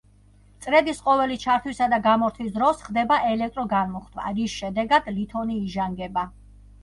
[0.65, 6.25] წრედის ყოველი ჩართვისა და გამორთვის დროს ხდება ელექტრო განმუხტვა, რის შედეგად ლითონი იჟანგება.